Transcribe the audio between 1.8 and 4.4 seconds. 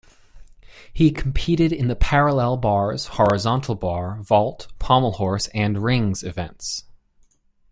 the parallel bars, horizontal bar,